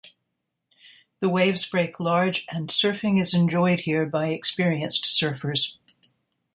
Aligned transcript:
The 1.19 1.29
waves 1.29 1.63
break 1.69 1.99
large 1.99 2.47
and 2.51 2.69
surfing 2.69 3.19
is 3.21 3.35
enjoyed 3.35 3.81
here 3.81 4.07
by 4.07 4.29
experienced 4.29 5.03
surfers. 5.03 5.77